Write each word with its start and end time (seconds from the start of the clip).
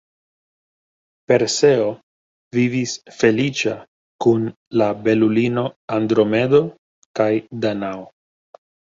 Perseo 1.31 1.83
vivis 2.57 2.93
feliĉa 3.17 3.73
kun 4.25 4.47
la 4.81 4.87
belulino 5.07 5.65
Andromedo 5.99 6.63
kaj 7.21 7.29
Danao. 7.67 8.03